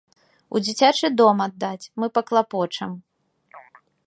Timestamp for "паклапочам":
2.19-3.01